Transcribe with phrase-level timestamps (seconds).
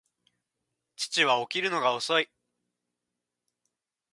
[0.95, 2.27] 父は起きるのが遅い